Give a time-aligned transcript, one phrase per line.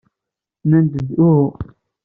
[0.63, 1.41] Nnant-d uhu.